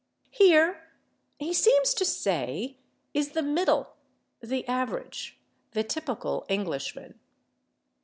[0.31, 0.87] Here,
[1.37, 2.79] he seems to say,
[3.13, 3.97] is the middle,
[4.41, 5.37] the average,
[5.73, 7.19] the typical Englishman.